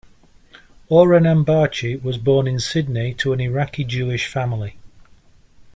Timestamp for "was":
2.01-2.17